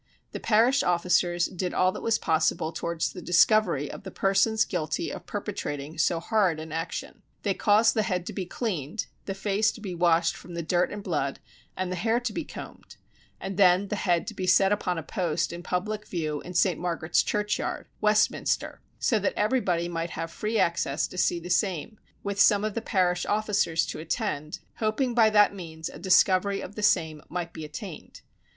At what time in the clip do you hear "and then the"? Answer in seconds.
13.39-13.95